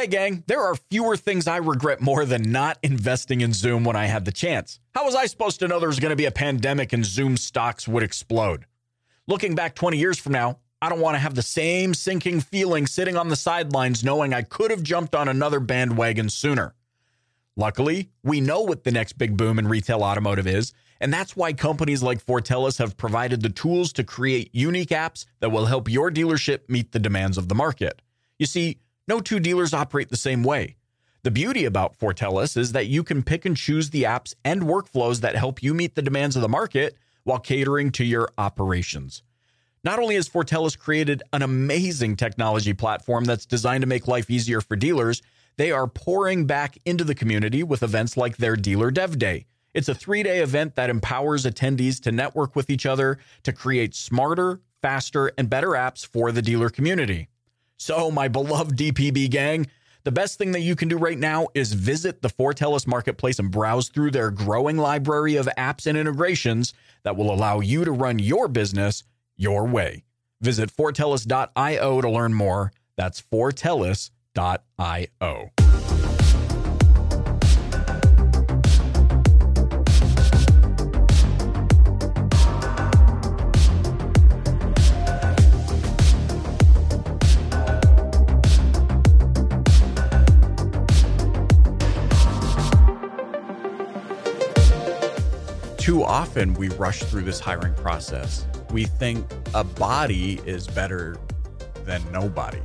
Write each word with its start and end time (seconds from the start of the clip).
Hey, 0.00 0.06
gang, 0.06 0.44
there 0.46 0.62
are 0.62 0.76
fewer 0.76 1.14
things 1.14 1.46
I 1.46 1.58
regret 1.58 2.00
more 2.00 2.24
than 2.24 2.50
not 2.50 2.78
investing 2.82 3.42
in 3.42 3.52
Zoom 3.52 3.84
when 3.84 3.96
I 3.96 4.06
had 4.06 4.24
the 4.24 4.32
chance. 4.32 4.80
How 4.94 5.04
was 5.04 5.14
I 5.14 5.26
supposed 5.26 5.60
to 5.60 5.68
know 5.68 5.78
there 5.78 5.90
was 5.90 6.00
going 6.00 6.08
to 6.08 6.16
be 6.16 6.24
a 6.24 6.30
pandemic 6.30 6.94
and 6.94 7.04
Zoom 7.04 7.36
stocks 7.36 7.86
would 7.86 8.02
explode? 8.02 8.64
Looking 9.26 9.54
back 9.54 9.74
20 9.74 9.98
years 9.98 10.18
from 10.18 10.32
now, 10.32 10.56
I 10.80 10.88
don't 10.88 11.00
want 11.00 11.16
to 11.16 11.18
have 11.18 11.34
the 11.34 11.42
same 11.42 11.92
sinking 11.92 12.40
feeling 12.40 12.86
sitting 12.86 13.18
on 13.18 13.28
the 13.28 13.36
sidelines 13.36 14.02
knowing 14.02 14.32
I 14.32 14.40
could 14.40 14.70
have 14.70 14.82
jumped 14.82 15.14
on 15.14 15.28
another 15.28 15.60
bandwagon 15.60 16.30
sooner. 16.30 16.74
Luckily, 17.54 18.08
we 18.22 18.40
know 18.40 18.62
what 18.62 18.84
the 18.84 18.92
next 18.92 19.18
big 19.18 19.36
boom 19.36 19.58
in 19.58 19.68
retail 19.68 20.02
automotive 20.02 20.46
is, 20.46 20.72
and 20.98 21.12
that's 21.12 21.36
why 21.36 21.52
companies 21.52 22.02
like 22.02 22.24
Fortellis 22.24 22.78
have 22.78 22.96
provided 22.96 23.42
the 23.42 23.50
tools 23.50 23.92
to 23.92 24.02
create 24.02 24.48
unique 24.54 24.88
apps 24.88 25.26
that 25.40 25.50
will 25.50 25.66
help 25.66 25.90
your 25.90 26.10
dealership 26.10 26.60
meet 26.70 26.92
the 26.92 26.98
demands 26.98 27.36
of 27.36 27.48
the 27.48 27.54
market. 27.54 28.00
You 28.38 28.46
see, 28.46 28.78
no 29.10 29.20
two 29.20 29.40
dealers 29.40 29.74
operate 29.74 30.08
the 30.08 30.16
same 30.16 30.44
way. 30.44 30.76
The 31.24 31.32
beauty 31.32 31.64
about 31.64 31.98
Fortellis 31.98 32.56
is 32.56 32.70
that 32.70 32.86
you 32.86 33.02
can 33.02 33.24
pick 33.24 33.44
and 33.44 33.56
choose 33.56 33.90
the 33.90 34.04
apps 34.04 34.34
and 34.44 34.62
workflows 34.62 35.20
that 35.20 35.34
help 35.34 35.64
you 35.64 35.74
meet 35.74 35.96
the 35.96 36.00
demands 36.00 36.36
of 36.36 36.42
the 36.42 36.48
market 36.48 36.96
while 37.24 37.40
catering 37.40 37.90
to 37.90 38.04
your 38.04 38.28
operations. 38.38 39.24
Not 39.82 39.98
only 39.98 40.14
has 40.14 40.28
Fortellis 40.28 40.78
created 40.78 41.24
an 41.32 41.42
amazing 41.42 42.14
technology 42.14 42.72
platform 42.72 43.24
that's 43.24 43.46
designed 43.46 43.80
to 43.80 43.88
make 43.88 44.06
life 44.06 44.30
easier 44.30 44.60
for 44.60 44.76
dealers, 44.76 45.22
they 45.56 45.72
are 45.72 45.88
pouring 45.88 46.46
back 46.46 46.78
into 46.84 47.02
the 47.02 47.16
community 47.16 47.64
with 47.64 47.82
events 47.82 48.16
like 48.16 48.36
their 48.36 48.54
Dealer 48.54 48.92
Dev 48.92 49.18
Day. 49.18 49.46
It's 49.74 49.88
a 49.88 49.94
three 49.94 50.22
day 50.22 50.38
event 50.38 50.76
that 50.76 50.88
empowers 50.88 51.44
attendees 51.44 52.00
to 52.02 52.12
network 52.12 52.54
with 52.54 52.70
each 52.70 52.86
other 52.86 53.18
to 53.42 53.52
create 53.52 53.96
smarter, 53.96 54.60
faster, 54.80 55.32
and 55.36 55.50
better 55.50 55.70
apps 55.70 56.06
for 56.06 56.30
the 56.30 56.42
dealer 56.42 56.70
community. 56.70 57.28
So, 57.80 58.10
my 58.10 58.28
beloved 58.28 58.76
DPB 58.76 59.30
gang, 59.30 59.66
the 60.04 60.12
best 60.12 60.36
thing 60.36 60.52
that 60.52 60.60
you 60.60 60.76
can 60.76 60.88
do 60.88 60.98
right 60.98 61.18
now 61.18 61.46
is 61.54 61.72
visit 61.72 62.20
the 62.20 62.28
Fortellis 62.28 62.86
marketplace 62.86 63.38
and 63.38 63.50
browse 63.50 63.88
through 63.88 64.10
their 64.10 64.30
growing 64.30 64.76
library 64.76 65.36
of 65.36 65.48
apps 65.56 65.86
and 65.86 65.96
integrations 65.96 66.74
that 67.04 67.16
will 67.16 67.32
allow 67.32 67.60
you 67.60 67.86
to 67.86 67.92
run 67.92 68.18
your 68.18 68.48
business 68.48 69.02
your 69.34 69.66
way. 69.66 70.04
Visit 70.42 70.70
fortellis.io 70.70 72.00
to 72.02 72.10
learn 72.10 72.34
more. 72.34 72.70
That's 72.98 73.22
fortellis.io. 73.22 74.10
too 95.90 96.04
often 96.04 96.54
we 96.54 96.68
rush 96.68 97.00
through 97.00 97.22
this 97.22 97.40
hiring 97.40 97.74
process. 97.74 98.46
We 98.70 98.84
think 98.84 99.28
a 99.54 99.64
body 99.64 100.40
is 100.46 100.68
better 100.68 101.18
than 101.84 102.00
nobody. 102.12 102.60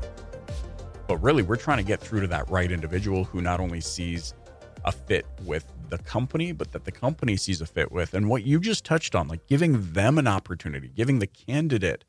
But 1.08 1.18
really, 1.24 1.42
we're 1.42 1.56
trying 1.56 1.80
to 1.80 1.84
get 1.84 2.00
through 2.00 2.22
to 2.22 2.28
that 2.28 2.48
right 2.52 2.72
individual 2.72 3.24
who 3.24 3.42
not 3.42 3.60
only 3.60 3.82
sees 3.82 4.36
a 4.84 4.92
fit 4.92 5.26
with 5.42 5.66
the 5.90 5.98
company, 5.98 6.52
but 6.52 6.72
that 6.72 6.86
the 6.86 6.92
company 6.92 7.36
sees 7.36 7.62
a 7.62 7.66
fit 7.66 7.92
with. 7.92 8.14
And 8.14 8.30
what 8.30 8.44
you 8.44 8.60
just 8.60 8.86
touched 8.86 9.16
on, 9.16 9.28
like 9.28 9.48
giving 9.48 9.94
them 9.94 10.20
an 10.20 10.28
opportunity, 10.28 10.90
giving 10.90 11.18
the 11.18 11.26
candidate 11.26 12.06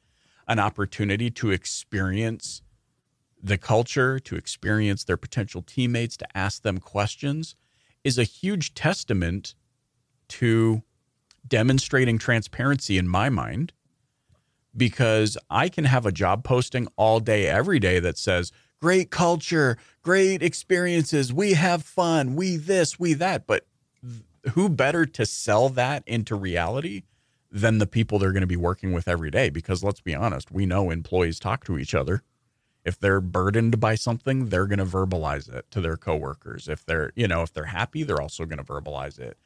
an 0.46 0.58
opportunity 0.58 1.30
to 1.30 1.50
experience 1.50 2.60
the 3.42 3.56
culture, 3.56 4.18
to 4.18 4.36
experience 4.36 5.02
their 5.02 5.16
potential 5.16 5.62
teammates, 5.62 6.18
to 6.18 6.36
ask 6.36 6.60
them 6.60 6.76
questions, 6.76 7.56
is 8.04 8.18
a 8.18 8.22
huge 8.22 8.74
testament 8.74 9.54
to 10.28 10.82
demonstrating 11.48 12.18
transparency 12.18 12.98
in 12.98 13.08
my 13.08 13.28
mind 13.28 13.72
because 14.76 15.38
I 15.48 15.68
can 15.68 15.84
have 15.84 16.06
a 16.06 16.12
job 16.12 16.44
posting 16.44 16.86
all 16.96 17.20
day, 17.20 17.46
every 17.46 17.78
day 17.78 17.98
that 17.98 18.18
says, 18.18 18.52
great 18.80 19.10
culture, 19.10 19.78
great 20.02 20.42
experiences, 20.42 21.32
we 21.32 21.54
have 21.54 21.82
fun, 21.82 22.36
we 22.36 22.56
this, 22.56 22.98
we 22.98 23.14
that. 23.14 23.46
But 23.46 23.66
who 24.52 24.68
better 24.68 25.06
to 25.06 25.26
sell 25.26 25.68
that 25.70 26.02
into 26.06 26.34
reality 26.34 27.02
than 27.50 27.78
the 27.78 27.86
people 27.86 28.18
they're 28.18 28.32
going 28.32 28.42
to 28.42 28.46
be 28.46 28.56
working 28.56 28.92
with 28.92 29.08
every 29.08 29.30
day? 29.30 29.48
Because 29.48 29.82
let's 29.82 30.00
be 30.00 30.14
honest, 30.14 30.50
we 30.50 30.66
know 30.66 30.90
employees 30.90 31.40
talk 31.40 31.64
to 31.64 31.78
each 31.78 31.94
other. 31.94 32.22
If 32.84 33.00
they're 33.00 33.20
burdened 33.20 33.80
by 33.80 33.96
something, 33.96 34.50
they're 34.50 34.66
going 34.66 34.78
to 34.78 34.84
verbalize 34.84 35.52
it 35.52 35.68
to 35.72 35.80
their 35.80 35.96
coworkers. 35.96 36.68
If 36.68 36.84
they're, 36.84 37.12
you 37.16 37.26
know, 37.26 37.42
if 37.42 37.52
they're 37.52 37.64
happy, 37.64 38.04
they're 38.04 38.22
also 38.22 38.44
going 38.44 38.58
to 38.58 38.64
verbalize 38.64 39.18
it. 39.18 39.36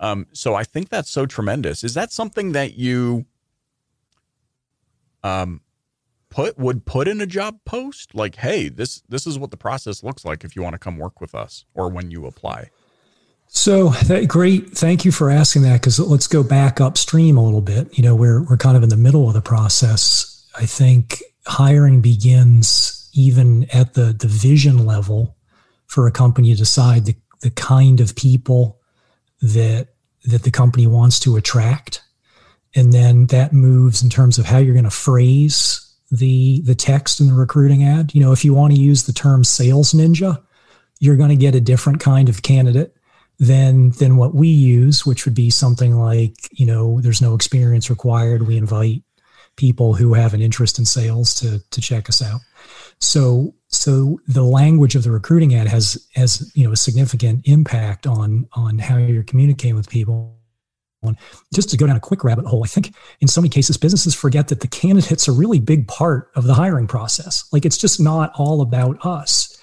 Um, 0.00 0.26
so 0.32 0.54
I 0.54 0.64
think 0.64 0.88
that's 0.88 1.10
so 1.10 1.26
tremendous. 1.26 1.82
Is 1.82 1.94
that 1.94 2.12
something 2.12 2.52
that 2.52 2.74
you 2.74 3.26
um, 5.22 5.60
put 6.30 6.58
would 6.58 6.84
put 6.84 7.08
in 7.08 7.20
a 7.20 7.26
job 7.26 7.58
post? 7.64 8.14
Like, 8.14 8.36
hey, 8.36 8.68
this 8.68 9.02
this 9.08 9.26
is 9.26 9.38
what 9.38 9.50
the 9.50 9.56
process 9.56 10.02
looks 10.02 10.24
like 10.24 10.44
if 10.44 10.54
you 10.54 10.62
want 10.62 10.74
to 10.74 10.78
come 10.78 10.98
work 10.98 11.20
with 11.20 11.34
us, 11.34 11.64
or 11.74 11.88
when 11.88 12.10
you 12.10 12.26
apply. 12.26 12.70
So 13.48 13.88
that, 14.04 14.28
great, 14.28 14.76
thank 14.76 15.04
you 15.04 15.10
for 15.10 15.30
asking 15.30 15.62
that. 15.62 15.80
Because 15.80 15.98
let's 15.98 16.26
go 16.26 16.42
back 16.42 16.80
upstream 16.80 17.36
a 17.36 17.44
little 17.44 17.62
bit. 17.62 17.96
You 17.96 18.04
know, 18.04 18.14
we're 18.14 18.42
we're 18.42 18.56
kind 18.56 18.76
of 18.76 18.82
in 18.82 18.90
the 18.90 18.96
middle 18.96 19.26
of 19.26 19.34
the 19.34 19.40
process. 19.40 20.46
I 20.56 20.66
think 20.66 21.22
hiring 21.46 22.00
begins 22.00 23.10
even 23.14 23.66
at 23.72 23.94
the 23.94 24.12
the 24.12 24.28
vision 24.28 24.86
level 24.86 25.36
for 25.86 26.06
a 26.06 26.12
company 26.12 26.50
to 26.52 26.58
decide 26.58 27.06
the 27.06 27.16
the 27.40 27.50
kind 27.50 28.00
of 28.00 28.14
people 28.14 28.77
that 29.42 29.88
that 30.24 30.42
the 30.42 30.50
company 30.50 30.86
wants 30.86 31.18
to 31.20 31.36
attract. 31.36 32.02
And 32.74 32.92
then 32.92 33.26
that 33.26 33.52
moves 33.52 34.02
in 34.02 34.10
terms 34.10 34.38
of 34.38 34.44
how 34.44 34.58
you're 34.58 34.74
going 34.74 34.84
to 34.84 34.90
phrase 34.90 35.84
the 36.10 36.60
the 36.62 36.74
text 36.74 37.20
in 37.20 37.26
the 37.28 37.34
recruiting 37.34 37.84
ad. 37.84 38.14
You 38.14 38.20
know 38.20 38.32
if 38.32 38.44
you 38.44 38.54
want 38.54 38.74
to 38.74 38.80
use 38.80 39.04
the 39.04 39.12
term 39.12 39.44
sales 39.44 39.92
ninja 39.92 40.42
you're 41.00 41.16
going 41.16 41.28
to 41.28 41.36
get 41.36 41.54
a 41.54 41.60
different 41.60 42.00
kind 42.00 42.28
of 42.28 42.42
candidate 42.42 42.94
than 43.38 43.90
than 43.90 44.16
what 44.16 44.34
we 44.34 44.48
use 44.48 45.06
which 45.06 45.24
would 45.24 45.34
be 45.34 45.48
something 45.48 45.96
like 45.96 46.34
you 46.50 46.66
know 46.66 47.00
there's 47.00 47.22
no 47.22 47.34
experience 47.34 47.90
required. 47.90 48.46
We 48.46 48.56
invite 48.56 49.02
people 49.56 49.94
who 49.94 50.14
have 50.14 50.34
an 50.34 50.40
interest 50.40 50.78
in 50.78 50.84
sales 50.84 51.34
to 51.36 51.60
to 51.70 51.80
check 51.80 52.08
us 52.08 52.22
out. 52.22 52.40
So 53.00 53.54
so 53.68 54.18
the 54.26 54.42
language 54.42 54.94
of 54.94 55.02
the 55.02 55.10
recruiting 55.10 55.54
ad 55.54 55.68
has 55.68 56.06
has 56.14 56.50
you 56.54 56.64
know 56.64 56.72
a 56.72 56.76
significant 56.76 57.46
impact 57.46 58.06
on 58.06 58.48
on 58.54 58.78
how 58.78 58.96
you're 58.96 59.22
communicating 59.22 59.76
with 59.76 59.88
people. 59.88 60.34
Just 61.54 61.70
to 61.70 61.76
go 61.76 61.86
down 61.86 61.96
a 61.96 62.00
quick 62.00 62.24
rabbit 62.24 62.44
hole 62.44 62.64
i 62.64 62.66
think 62.66 62.92
in 63.20 63.28
so 63.28 63.40
many 63.40 63.48
cases 63.48 63.76
businesses 63.76 64.16
forget 64.16 64.48
that 64.48 64.60
the 64.60 64.66
candidate's 64.66 65.28
a 65.28 65.32
really 65.32 65.60
big 65.60 65.86
part 65.86 66.30
of 66.34 66.44
the 66.44 66.54
hiring 66.54 66.88
process. 66.88 67.44
Like 67.52 67.64
it's 67.64 67.78
just 67.78 68.00
not 68.00 68.32
all 68.34 68.62
about 68.62 69.06
us. 69.06 69.56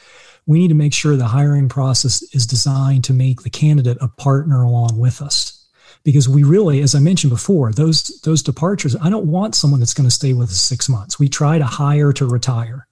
We 0.46 0.60
need 0.60 0.70
to 0.70 0.76
make 0.76 0.94
sure 0.94 1.18
the 1.18 1.26
hiring 1.26 1.68
process 1.68 2.22
is 2.34 2.46
designed 2.46 3.04
to 3.06 3.14
make 3.14 3.42
the 3.42 3.50
candidate 3.50 3.98
a 4.00 4.08
partner 4.08 4.64
along 4.64 4.98
with 4.98 5.22
us. 5.22 5.68
Because 6.04 6.30
we 6.30 6.44
really 6.44 6.82
as 6.82 6.96
i 6.96 7.00
mentioned 7.00 7.32
before 7.32 7.74
those 7.74 8.22
those 8.22 8.44
departures 8.44 8.96
i 9.02 9.10
don't 9.10 9.26
want 9.26 9.56
someone 9.56 9.80
that's 9.80 9.96
going 9.96 10.08
to 10.08 10.16
stay 10.16 10.34
with 10.34 10.50
us 10.52 10.62
six 10.62 10.88
months. 10.88 11.20
We 11.20 11.28
try 11.28 11.58
to 11.58 11.66
hire 11.66 12.14
to 12.14 12.28
retire 12.28 12.88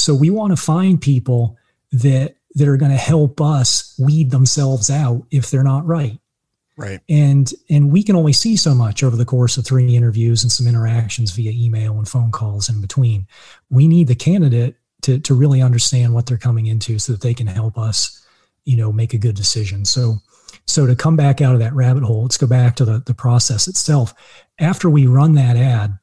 so 0.00 0.14
we 0.14 0.30
want 0.30 0.52
to 0.52 0.56
find 0.56 1.00
people 1.00 1.56
that 1.92 2.36
that 2.54 2.68
are 2.68 2.76
going 2.76 2.90
to 2.90 2.96
help 2.96 3.40
us 3.40 3.94
weed 3.98 4.30
themselves 4.30 4.90
out 4.90 5.24
if 5.30 5.50
they're 5.50 5.62
not 5.62 5.86
right. 5.86 6.18
Right. 6.76 7.00
And 7.08 7.52
and 7.68 7.92
we 7.92 8.02
can 8.02 8.16
only 8.16 8.32
see 8.32 8.56
so 8.56 8.74
much 8.74 9.02
over 9.02 9.16
the 9.16 9.24
course 9.24 9.56
of 9.56 9.66
three 9.66 9.94
interviews 9.94 10.42
and 10.42 10.50
some 10.50 10.66
interactions 10.66 11.30
via 11.32 11.52
email 11.52 11.98
and 11.98 12.08
phone 12.08 12.30
calls 12.30 12.68
in 12.68 12.80
between. 12.80 13.26
We 13.68 13.86
need 13.86 14.08
the 14.08 14.14
candidate 14.14 14.76
to 15.02 15.18
to 15.20 15.34
really 15.34 15.60
understand 15.60 16.14
what 16.14 16.26
they're 16.26 16.38
coming 16.38 16.66
into 16.66 16.98
so 16.98 17.12
that 17.12 17.20
they 17.20 17.34
can 17.34 17.46
help 17.46 17.76
us, 17.76 18.24
you 18.64 18.76
know, 18.76 18.92
make 18.92 19.12
a 19.12 19.18
good 19.18 19.36
decision. 19.36 19.84
So 19.84 20.16
so 20.66 20.86
to 20.86 20.96
come 20.96 21.16
back 21.16 21.40
out 21.40 21.54
of 21.54 21.60
that 21.60 21.74
rabbit 21.74 22.02
hole, 22.02 22.22
let's 22.22 22.38
go 22.38 22.46
back 22.46 22.76
to 22.76 22.84
the, 22.84 23.02
the 23.04 23.14
process 23.14 23.68
itself. 23.68 24.14
After 24.58 24.88
we 24.88 25.06
run 25.06 25.34
that 25.34 25.56
ad, 25.56 25.98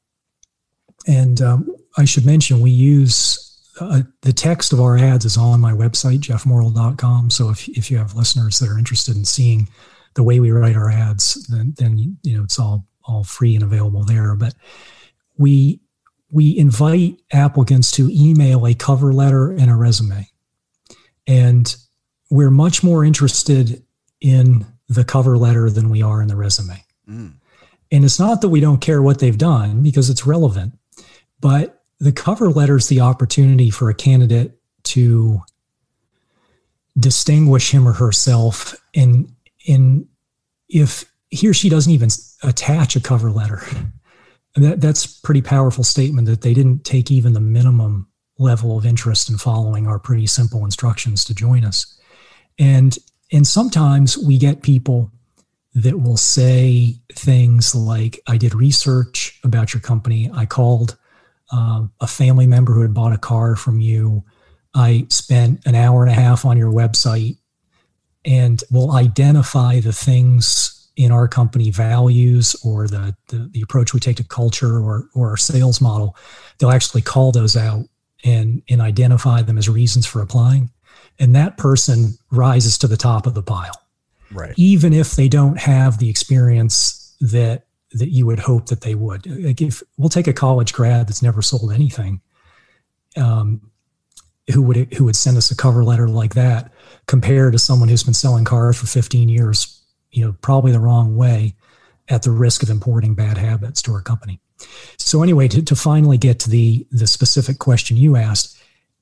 and 1.08 1.42
um, 1.42 1.76
I 1.98 2.06
should 2.06 2.26
mention 2.26 2.60
we 2.60 2.72
use 2.72 3.47
uh, 3.80 4.02
the 4.22 4.34
text 4.34 4.74
of 4.74 4.80
our 4.80 4.98
ads 4.98 5.26
is 5.26 5.38
on 5.38 5.60
my 5.60 5.72
website, 5.72 6.20
jeffmorrill.com. 6.20 7.30
So 7.30 7.50
if, 7.50 7.68
if 7.70 7.92
you 7.92 7.98
have 7.98 8.16
listeners 8.16 8.60
that 8.60 8.70
are 8.70 8.78
interested 8.78 9.16
in 9.16 9.26
seeing 9.26 9.70
the 10.16 10.24
way 10.24 10.40
we 10.40 10.52
write 10.52 10.76
our 10.76 10.90
ads, 10.90 11.46
then, 11.48 11.74
then 11.78 12.18
you 12.24 12.38
know 12.38 12.44
it's 12.44 12.60
all 12.60 12.86
all 13.04 13.24
free 13.24 13.56
and 13.56 13.64
available 13.64 14.04
there. 14.04 14.36
But 14.36 14.56
we 15.38 15.80
we 16.32 16.58
invite 16.58 17.22
applicants 17.32 17.92
to 17.94 18.10
email 18.12 18.66
a 18.66 18.74
cover 18.74 19.14
letter 19.14 19.52
and 19.52 19.70
a 19.70 19.76
resume, 19.76 20.28
and 21.28 21.76
we're 22.30 22.52
much 22.52 22.84
more 22.84 23.06
interested 23.06 23.84
in 24.20 24.66
the 24.90 25.04
cover 25.04 25.38
letter 25.38 25.70
than 25.70 25.90
we 25.90 26.02
are 26.02 26.22
in 26.22 26.28
the 26.28 26.36
resume. 26.36 26.84
Mm. 27.08 27.34
And 27.92 28.04
it's 28.04 28.20
not 28.20 28.42
that 28.42 28.50
we 28.50 28.60
don't 28.60 28.82
care 28.82 29.02
what 29.02 29.20
they've 29.20 29.38
done 29.38 29.82
because 29.82 30.10
it's 30.10 30.26
relevant, 30.26 30.78
but 31.40 31.77
the 32.00 32.12
cover 32.12 32.50
letter 32.50 32.78
is 32.78 32.88
the 32.88 33.02
opportunity 33.02 33.70
for 33.70 33.90
a 33.90 33.94
candidate 33.94 34.60
to 34.84 35.42
distinguish 36.98 37.72
him 37.72 37.88
or 37.88 37.94
herself 37.94 38.76
and 38.96 39.32
if 40.70 41.06
he 41.30 41.48
or 41.48 41.54
she 41.54 41.70
doesn't 41.70 41.92
even 41.92 42.10
attach 42.44 42.96
a 42.96 43.02
cover 43.02 43.32
letter. 43.32 43.62
That, 44.56 44.82
that's 44.82 45.06
pretty 45.06 45.42
powerful 45.42 45.84
statement 45.84 46.28
that 46.28 46.42
they 46.42 46.54
didn't 46.54 46.84
take 46.84 47.12
even 47.12 47.34
the 47.34 47.40
minimum 47.40 48.08
level 48.40 48.78
of 48.78 48.86
interest 48.86 49.30
in 49.30 49.38
following 49.38 49.88
our 49.88 50.00
pretty 50.00 50.26
simple 50.28 50.64
instructions 50.64 51.24
to 51.26 51.36
join 51.36 51.64
us. 51.64 52.00
And 52.58 52.98
and 53.32 53.46
sometimes 53.46 54.18
we 54.18 54.38
get 54.38 54.62
people 54.62 55.12
that 55.76 56.00
will 56.00 56.18
say 56.18 56.96
things 57.14 57.76
like 57.76 58.20
i 58.26 58.38
did 58.38 58.56
research 58.56 59.40
about 59.44 59.74
your 59.74 59.82
company. 59.82 60.30
I 60.34 60.46
called 60.46 60.98
uh, 61.52 61.86
a 62.00 62.08
family 62.08 62.48
member 62.48 62.74
who 62.74 62.82
had 62.82 62.94
bought 62.94 63.14
a 63.14 63.18
car 63.18 63.56
from 63.56 63.80
you 63.80 64.24
I 64.78 65.08
spent 65.10 65.66
an 65.66 65.74
hour 65.74 66.04
and 66.04 66.12
a 66.12 66.16
half 66.16 66.46
on 66.46 66.56
your 66.56 66.72
website 66.72 67.38
and 68.24 68.64
will 68.70 68.92
identify 68.92 69.80
the 69.80 69.92
things 69.92 70.90
in 70.96 71.12
our 71.12 71.28
company 71.28 71.72
values 71.72 72.56
or 72.64 72.88
the, 72.88 73.16
the, 73.30 73.50
the, 73.54 73.62
approach 73.62 73.94
we 73.94 74.00
take 74.00 74.18
to 74.18 74.24
culture 74.24 74.78
or, 74.78 75.10
or 75.14 75.30
our 75.30 75.38
sales 75.38 75.80
model. 75.80 76.16
They'll 76.58 76.72
actually 76.72 77.04
call 77.04 77.32
those 77.32 77.56
out 77.56 77.86
and, 78.24 78.64
and 78.68 78.82
identify 78.82 79.44
them 79.44 79.58
as 79.58 79.70
reasons 79.70 80.06
for 80.08 80.22
applying. 80.22 80.72
And 81.20 81.36
that 81.36 81.58
person 81.58 82.18
rises 82.32 82.78
to 82.80 82.88
the 82.88 82.98
top 82.98 83.28
of 83.28 83.36
the 83.36 83.44
pile. 83.44 83.80
Right. 84.32 84.54
Even 84.58 84.92
if 84.92 85.16
they 85.16 85.28
don't 85.28 85.58
have 85.58 86.00
the 86.00 86.10
experience 86.10 87.16
that 87.22 87.67
that 87.94 88.10
you 88.10 88.26
would 88.26 88.40
hope 88.40 88.68
that 88.68 88.82
they 88.82 88.96
would. 88.96 89.26
Like 89.26 89.62
if 89.62 89.82
we'll 89.98 90.10
take 90.10 90.28
a 90.28 90.34
college 90.34 90.74
grad 90.74 91.08
that's 91.08 91.22
never 91.24 91.42
sold 91.42 91.72
anything, 91.72 92.22
um, 93.16 93.62
who 94.54 94.62
would 94.62 94.94
who 94.94 95.06
would 95.06 95.16
send 95.16 95.38
us 95.38 95.52
a 95.52 95.56
cover 95.56 95.84
letter 95.84 96.08
like 96.08 96.34
that 96.36 96.72
compared 97.08 97.54
to 97.54 97.60
someone 97.60 97.90
who's 97.90 98.04
been 98.04 98.14
selling 98.14 98.46
cars 98.46 98.78
for 98.78 98.88
15 98.88 99.30
years 99.30 99.82
you 100.12 100.26
know 100.26 100.36
probably 100.42 100.72
the 100.72 100.80
wrong 100.80 101.16
way 101.16 101.54
at 102.10 102.24
the 102.24 102.32
risk 102.32 102.64
of 102.64 102.70
importing 102.70 103.14
bad 103.14 103.38
habits 103.38 103.82
to 103.82 103.92
our 103.92 104.02
company 104.02 104.40
so 104.98 105.22
anyway 105.22 105.48
to, 105.48 105.62
to 105.62 105.76
finally 105.76 106.18
get 106.18 106.40
to 106.40 106.50
the 106.50 106.88
the 106.92 107.08
specific 107.08 107.60
question 107.60 107.98
you 107.98 108.16
asked 108.16 108.58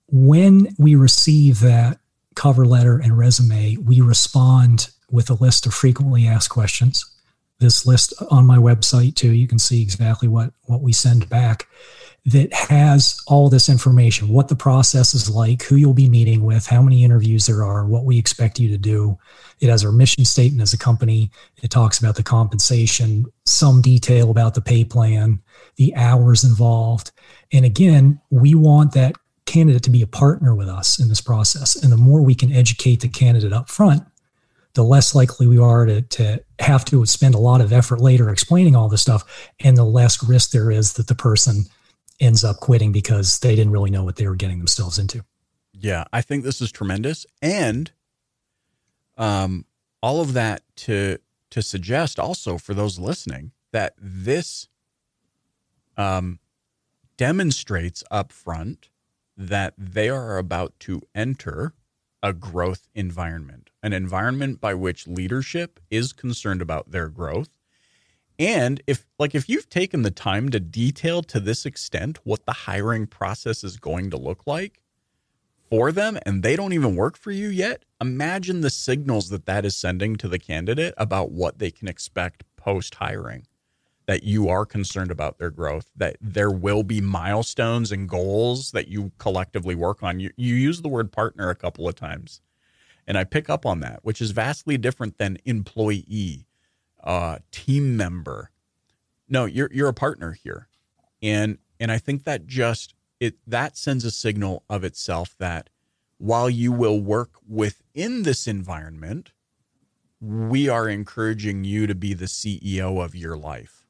when 0.07 0.73
we 0.77 0.95
receive 0.95 1.59
that 1.59 1.99
cover 2.35 2.65
letter 2.65 2.97
and 2.97 3.17
resume 3.17 3.77
we 3.85 4.01
respond 4.01 4.89
with 5.11 5.29
a 5.29 5.35
list 5.35 5.65
of 5.65 5.73
frequently 5.73 6.27
asked 6.27 6.49
questions 6.49 7.14
this 7.59 7.85
list 7.85 8.13
on 8.29 8.45
my 8.45 8.57
website 8.57 9.15
too 9.15 9.31
you 9.31 9.47
can 9.47 9.59
see 9.59 9.81
exactly 9.81 10.27
what 10.27 10.51
what 10.63 10.81
we 10.81 10.91
send 10.91 11.27
back 11.29 11.67
that 12.25 12.51
has 12.53 13.21
all 13.27 13.49
this 13.49 13.69
information 13.69 14.29
what 14.29 14.47
the 14.47 14.55
process 14.55 15.13
is 15.13 15.29
like, 15.29 15.61
who 15.63 15.75
you'll 15.75 15.93
be 15.93 16.09
meeting 16.09 16.43
with, 16.43 16.65
how 16.65 16.81
many 16.81 17.03
interviews 17.03 17.45
there 17.45 17.63
are, 17.63 17.85
what 17.85 18.03
we 18.03 18.17
expect 18.17 18.59
you 18.59 18.67
to 18.69 18.77
do. 18.77 19.17
It 19.59 19.69
has 19.69 19.85
our 19.85 19.91
mission 19.91 20.25
statement 20.25 20.61
as 20.61 20.73
a 20.73 20.77
company. 20.77 21.29
It 21.61 21.69
talks 21.69 21.99
about 21.99 22.15
the 22.15 22.23
compensation, 22.23 23.25
some 23.45 23.81
detail 23.81 24.31
about 24.31 24.55
the 24.55 24.61
pay 24.61 24.83
plan, 24.83 25.39
the 25.75 25.95
hours 25.95 26.43
involved. 26.43 27.11
And 27.53 27.63
again, 27.63 28.19
we 28.31 28.55
want 28.55 28.93
that 28.93 29.15
candidate 29.45 29.83
to 29.83 29.91
be 29.91 30.01
a 30.01 30.07
partner 30.07 30.55
with 30.55 30.67
us 30.67 30.99
in 30.99 31.07
this 31.09 31.21
process. 31.21 31.75
And 31.75 31.91
the 31.91 31.97
more 31.97 32.23
we 32.23 32.33
can 32.33 32.51
educate 32.51 33.01
the 33.01 33.07
candidate 33.07 33.53
up 33.53 33.69
front, 33.69 34.03
the 34.75 34.83
less 34.83 35.15
likely 35.15 35.47
we 35.47 35.57
are 35.57 35.85
to, 35.85 36.01
to 36.01 36.43
have 36.59 36.85
to 36.85 37.05
spend 37.05 37.33
a 37.33 37.39
lot 37.39 37.61
of 37.61 37.73
effort 37.73 37.99
later 37.99 38.29
explaining 38.29 38.75
all 38.75 38.87
this 38.87 39.01
stuff, 39.01 39.51
and 39.59 39.75
the 39.75 39.83
less 39.83 40.23
risk 40.23 40.51
there 40.51 40.69
is 40.69 40.93
that 40.93 41.07
the 41.07 41.15
person 41.15 41.65
ends 42.19 42.43
up 42.43 42.57
quitting 42.57 42.91
because 42.91 43.39
they 43.39 43.55
didn't 43.55 43.73
really 43.73 43.89
know 43.89 44.03
what 44.03 44.17
they 44.17 44.27
were 44.27 44.35
getting 44.35 44.59
themselves 44.59 44.99
into. 44.99 45.23
Yeah, 45.73 46.05
I 46.13 46.21
think 46.21 46.43
this 46.43 46.61
is 46.61 46.71
tremendous, 46.71 47.25
and 47.41 47.91
um, 49.17 49.65
all 50.01 50.21
of 50.21 50.33
that 50.33 50.61
to 50.77 51.17
to 51.51 51.61
suggest 51.61 52.19
also 52.19 52.57
for 52.57 52.73
those 52.73 52.99
listening 52.99 53.51
that 53.71 53.93
this 53.97 54.67
um, 55.95 56.39
demonstrates 57.17 58.03
up 58.11 58.31
front 58.31 58.89
that 59.37 59.73
they 59.77 60.09
are 60.09 60.37
about 60.37 60.73
to 60.81 61.01
enter 61.13 61.73
a 62.25 62.33
growth 62.33 62.89
environment, 62.93 63.69
an 63.81 63.93
environment 63.93 64.59
by 64.59 64.73
which 64.73 65.07
leadership 65.07 65.79
is 65.89 66.11
concerned 66.11 66.61
about 66.61 66.91
their 66.91 67.07
growth 67.07 67.55
and 68.37 68.81
if 68.85 69.05
like 69.17 69.33
if 69.33 69.47
you've 69.47 69.69
taken 69.69 70.01
the 70.01 70.11
time 70.11 70.49
to 70.49 70.59
detail 70.59 71.21
to 71.23 71.39
this 71.39 71.65
extent 71.65 72.19
what 72.23 72.45
the 72.45 72.51
hiring 72.51 73.07
process 73.07 73.63
is 73.63 73.77
going 73.77 74.09
to 74.09 74.17
look 74.17 74.45
like 74.45 74.81
for 75.69 75.91
them 75.91 76.19
and 76.25 76.43
they 76.43 76.55
don't 76.55 76.73
even 76.73 76.95
work 76.95 77.17
for 77.17 77.31
you 77.31 77.47
yet, 77.47 77.83
imagine 78.01 78.61
the 78.61 78.69
signals 78.69 79.29
that 79.29 79.45
that 79.45 79.65
is 79.65 79.75
sending 79.75 80.15
to 80.17 80.27
the 80.27 80.39
candidate 80.39 80.93
about 80.97 81.31
what 81.31 81.59
they 81.59 81.71
can 81.71 81.87
expect 81.87 82.43
post 82.57 82.95
hiring. 82.95 83.47
That 84.07 84.23
you 84.23 84.49
are 84.49 84.65
concerned 84.65 85.09
about 85.09 85.39
their 85.39 85.49
growth, 85.49 85.89
that 85.95 86.17
there 86.21 86.51
will 86.51 86.83
be 86.83 87.01
milestones 87.01 87.91
and 87.91 88.07
goals 88.07 88.71
that 88.71 88.87
you 88.87 89.11
collectively 89.17 89.73
work 89.73 90.03
on. 90.03 90.19
You, 90.19 90.29
you 90.37 90.53
use 90.53 90.81
the 90.81 90.89
word 90.89 91.11
partner 91.11 91.49
a 91.49 91.55
couple 91.55 91.87
of 91.87 91.95
times, 91.95 92.39
and 93.07 93.17
I 93.17 93.23
pick 93.23 93.49
up 93.49 93.65
on 93.65 93.79
that, 93.79 94.01
which 94.03 94.21
is 94.21 94.29
vastly 94.31 94.77
different 94.77 95.17
than 95.17 95.39
employee 95.45 96.45
uh, 97.03 97.39
team 97.51 97.97
member. 97.97 98.51
No, 99.27 99.45
you're 99.45 99.69
you're 99.73 99.89
a 99.89 99.93
partner 99.93 100.33
here, 100.33 100.67
and 101.21 101.57
and 101.79 101.91
I 101.91 101.97
think 101.97 102.23
that 102.25 102.45
just 102.45 102.93
it 103.19 103.35
that 103.47 103.77
sends 103.77 104.05
a 104.05 104.11
signal 104.11 104.63
of 104.69 104.83
itself 104.83 105.35
that 105.39 105.69
while 106.17 106.49
you 106.49 106.71
will 106.71 106.99
work 106.99 107.31
within 107.47 108.23
this 108.23 108.47
environment, 108.47 109.31
we 110.21 110.69
are 110.69 110.87
encouraging 110.87 111.63
you 111.63 111.87
to 111.87 111.95
be 111.95 112.13
the 112.13 112.25
CEO 112.25 113.03
of 113.03 113.15
your 113.15 113.37
life. 113.37 113.84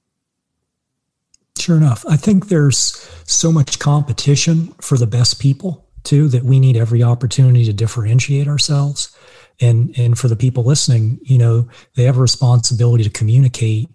Sure 1.65 1.77
enough, 1.77 2.06
I 2.07 2.15
think 2.15 2.47
there's 2.47 3.09
so 3.23 3.51
much 3.51 3.79
competition 3.79 4.67
for 4.81 5.00
the 5.00 5.07
best 5.07 5.39
people 5.39 5.83
too 6.03 6.27
that 6.27 6.44
we 6.44 6.59
need 6.59 6.77
every 6.77 7.01
opportunity 7.01 7.65
to 7.65 7.73
differentiate 7.73 8.47
ourselves. 8.47 9.17
And 9.59 9.91
and 9.97 10.15
for 10.15 10.27
the 10.27 10.35
people 10.35 10.63
listening 10.63 11.19
you 11.23 11.39
know 11.39 11.67
they 11.95 12.03
have 12.03 12.19
a 12.19 12.21
responsibility 12.21 13.03
to 13.03 13.09
communicate 13.09 13.89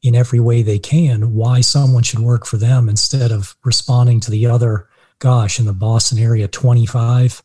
in 0.00 0.14
every 0.14 0.40
way 0.40 0.62
they 0.62 0.78
can 0.78 1.34
why 1.34 1.60
someone 1.60 2.02
should 2.02 2.20
work 2.20 2.46
for 2.46 2.56
them 2.56 2.88
instead 2.88 3.30
of 3.30 3.56
responding 3.62 4.18
to 4.20 4.30
the 4.30 4.46
other 4.46 4.88
gosh 5.18 5.58
in 5.58 5.66
the 5.66 5.74
boston 5.74 6.18
area 6.18 6.48
25 6.48 7.42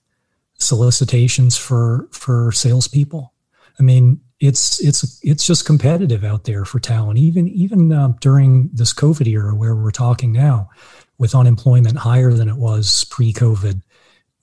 solicitations 0.60 1.58
for 1.58 2.08
for 2.12 2.52
salespeople 2.52 3.34
i 3.80 3.84
mean 3.84 4.20
it's 4.40 4.80
it's 4.80 5.20
it's 5.24 5.46
just 5.46 5.66
competitive 5.66 6.24
out 6.24 6.44
there 6.44 6.66
for 6.66 6.80
talent 6.80 7.18
even 7.18 7.48
even 7.48 7.92
uh, 7.92 8.14
during 8.20 8.70
this 8.74 8.94
covid 8.94 9.28
era 9.28 9.56
where 9.56 9.76
we're 9.76 9.92
talking 9.92 10.32
now 10.32 10.70
with 11.18 11.34
unemployment 11.34 11.98
higher 11.98 12.32
than 12.34 12.48
it 12.50 12.58
was 12.58 13.06
pre-covid 13.06 13.82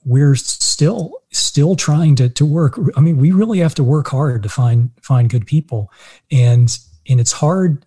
we're 0.05 0.35
still 0.35 1.13
still 1.31 1.75
trying 1.75 2.15
to 2.15 2.29
to 2.29 2.45
work. 2.45 2.79
I 2.95 3.01
mean, 3.01 3.17
we 3.17 3.31
really 3.31 3.59
have 3.59 3.75
to 3.75 3.83
work 3.83 4.07
hard 4.07 4.43
to 4.43 4.49
find 4.49 4.91
find 5.01 5.29
good 5.29 5.45
people, 5.45 5.91
and 6.31 6.77
and 7.09 7.19
it's 7.19 7.31
hard 7.31 7.85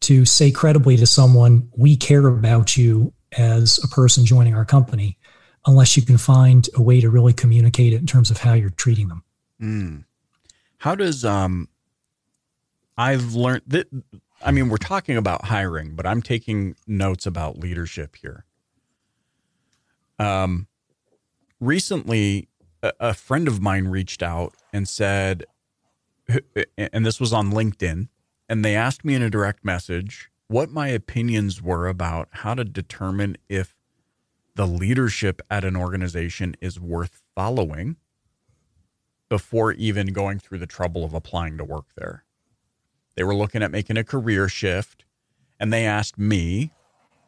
to 0.00 0.24
say 0.24 0.50
credibly 0.50 0.96
to 0.96 1.06
someone, 1.06 1.68
"We 1.76 1.96
care 1.96 2.26
about 2.26 2.76
you 2.76 3.12
as 3.38 3.80
a 3.82 3.88
person 3.88 4.26
joining 4.26 4.54
our 4.54 4.64
company," 4.64 5.18
unless 5.66 5.96
you 5.96 6.02
can 6.02 6.18
find 6.18 6.68
a 6.74 6.82
way 6.82 7.00
to 7.00 7.08
really 7.08 7.32
communicate 7.32 7.92
it 7.92 8.00
in 8.00 8.06
terms 8.06 8.30
of 8.30 8.38
how 8.38 8.54
you're 8.54 8.70
treating 8.70 9.08
them. 9.08 9.22
Mm. 9.60 10.04
How 10.82 10.96
does 10.96 11.24
um? 11.24 11.68
I've 12.98 13.36
learned 13.36 13.62
that. 13.68 13.86
I 14.44 14.50
mean, 14.50 14.68
we're 14.68 14.78
talking 14.78 15.16
about 15.16 15.44
hiring, 15.44 15.94
but 15.94 16.06
I'm 16.06 16.20
taking 16.20 16.74
notes 16.88 17.24
about 17.24 17.56
leadership 17.56 18.16
here. 18.16 18.44
Um, 20.18 20.66
recently 21.60 22.48
a, 22.82 22.92
a 22.98 23.14
friend 23.14 23.46
of 23.46 23.62
mine 23.62 23.86
reached 23.86 24.24
out 24.24 24.54
and 24.72 24.88
said, 24.88 25.44
and 26.76 27.06
this 27.06 27.20
was 27.20 27.32
on 27.32 27.52
LinkedIn, 27.52 28.08
and 28.48 28.64
they 28.64 28.74
asked 28.74 29.04
me 29.04 29.14
in 29.14 29.22
a 29.22 29.30
direct 29.30 29.64
message 29.64 30.32
what 30.48 30.70
my 30.70 30.88
opinions 30.88 31.62
were 31.62 31.86
about 31.86 32.28
how 32.32 32.54
to 32.54 32.64
determine 32.64 33.36
if 33.48 33.76
the 34.56 34.66
leadership 34.66 35.42
at 35.48 35.64
an 35.64 35.76
organization 35.76 36.56
is 36.60 36.80
worth 36.80 37.22
following 37.36 37.98
before 39.32 39.72
even 39.72 40.08
going 40.08 40.38
through 40.38 40.58
the 40.58 40.66
trouble 40.66 41.06
of 41.06 41.14
applying 41.14 41.56
to 41.56 41.64
work 41.64 41.86
there. 41.96 42.22
They 43.16 43.24
were 43.24 43.34
looking 43.34 43.62
at 43.62 43.70
making 43.70 43.96
a 43.96 44.04
career 44.04 44.46
shift, 44.46 45.06
and 45.58 45.72
they 45.72 45.86
asked 45.86 46.18
me, 46.18 46.70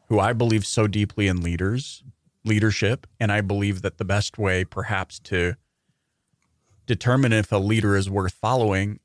who 0.07 0.19
I 0.19 0.31
believe 0.33 0.67
so 0.67 0.85
deeply 0.85 1.27
in 1.27 1.41
leaders, 1.41 2.03
leadership. 2.43 3.07
And 3.19 3.31
I 3.31 3.41
believe 3.41 3.81
that 3.81 3.97
the 3.97 4.05
best 4.05 4.37
way, 4.37 4.63
perhaps, 4.63 5.17
to 5.21 5.55
determine 6.85 7.33
if 7.33 7.51
a 7.51 7.57
leader 7.57 7.95
is 7.95 8.07
worth 8.07 8.33
following 8.33 8.99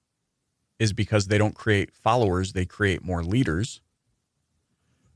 is 0.78 0.92
because 0.92 1.28
they 1.28 1.38
don't 1.38 1.54
create 1.54 1.94
followers, 1.94 2.52
they 2.52 2.66
create 2.66 3.02
more 3.02 3.22
leaders. 3.22 3.80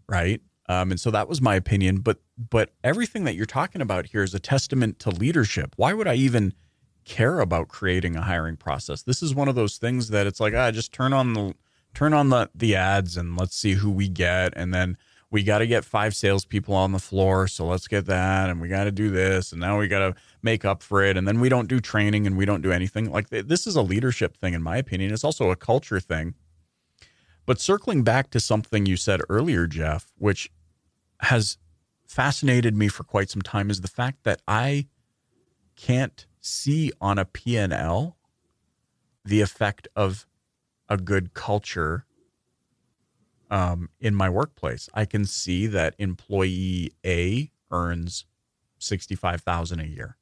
Right. 0.09 0.41
Um, 0.71 0.91
and 0.91 0.99
so 0.99 1.11
that 1.11 1.29
was 1.29 1.43
my 1.43 1.55
opinion. 1.55 1.99
But 1.99 2.17
but 2.51 2.71
everything 2.83 3.25
that 3.25 3.35
you're 3.35 3.45
talking 3.45 3.83
about 3.83 4.07
here 4.07 4.23
is 4.23 4.33
a 4.33 4.39
testament 4.39 4.99
to 5.01 5.11
leadership. 5.11 5.75
Why 5.77 5.93
would 5.93 6.09
I 6.09 6.15
even 6.15 6.55
care 7.05 7.41
about 7.41 7.69
creating 7.69 8.17
a 8.17 8.23
hiring 8.23 8.57
process. 8.57 9.03
This 9.03 9.23
is 9.23 9.35
one 9.35 9.49
of 9.49 9.55
those 9.55 9.77
things 9.77 10.09
that 10.09 10.27
it's 10.27 10.41
like, 10.41 10.55
ah, 10.55 10.71
just 10.71 10.93
turn 10.93 11.13
on 11.13 11.35
the 11.35 11.55
turn 11.95 12.13
on 12.13 12.31
the 12.31 12.51
the 12.55 12.75
ads 12.75 13.17
and 13.17 13.37
let's 13.37 13.57
see 13.57 13.75
who 13.75 13.91
we 13.91 14.09
get, 14.09 14.53
and 14.57 14.73
then 14.73 14.97
we 15.31 15.43
got 15.43 15.59
to 15.59 15.67
get 15.67 15.85
five 15.85 16.15
salespeople 16.15 16.75
on 16.75 16.93
the 16.93 16.99
floor, 16.99 17.49
so 17.49 17.67
let's 17.67 17.89
get 17.89 18.07
that, 18.07 18.51
and 18.51 18.61
we 18.61 18.69
got 18.69 18.85
to 18.85 18.93
do 18.93 19.11
this, 19.11 19.51
and 19.51 19.61
now 19.61 19.79
we 19.79 19.89
got 19.89 19.99
to 19.99 20.15
make 20.43 20.65
up 20.65 20.81
for 20.81 21.03
it, 21.03 21.17
and 21.17 21.27
then 21.27 21.41
we 21.41 21.49
don't 21.49 21.69
do 21.69 21.81
training 21.81 22.25
and 22.27 22.37
we 22.37 22.45
don't 22.45 22.63
do 22.63 22.71
anything. 22.71 23.11
Like 23.11 23.31
this 23.31 23.67
is 23.67 23.75
a 23.75 23.83
leadership 23.83 24.37
thing, 24.37 24.55
in 24.55 24.63
my 24.63 24.77
opinion. 24.77 25.13
It's 25.13 25.25
also 25.25 25.51
a 25.51 25.57
culture 25.57 26.01
thing. 26.01 26.35
But 27.47 27.61
circling 27.61 28.05
back 28.05 28.31
to 28.31 28.41
something 28.41 28.87
you 28.87 28.97
said 28.97 29.21
earlier, 29.29 29.67
Jeff, 29.67 30.13
which 30.17 30.51
has 31.21 31.59
fascinated 32.07 32.77
me 32.77 32.89
for 32.89 33.03
quite 33.03 33.29
some 33.29 33.43
time, 33.43 33.71
is 33.71 33.81
the 33.81 33.89
fact 33.89 34.25
that 34.25 34.41
I 34.47 34.87
can't 35.77 36.27
see 36.45 36.93
on 37.01 37.19
a 37.19 37.25
P&L 37.25 38.17
the 39.25 39.41
effect 39.41 39.89
of 39.97 40.27
a 40.89 40.99
good 40.99 41.33
culture 41.33 42.05
um, 43.51 43.89
in 43.99 44.15
my 44.15 44.29
workplace. 44.29 44.89
I 44.93 45.07
can 45.07 45.25
see 45.25 45.67
that 45.69 45.95
employee 45.99 46.93
A 47.05 47.51
earns 47.71 48.27
sixty-five 48.79 49.41
thousand 49.41 49.81
a 49.81 49.87
year. 49.87 50.19